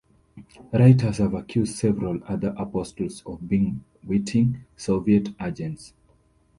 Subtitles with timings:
[0.73, 5.93] Writers have accused several other Apostles of being witting Soviet agents.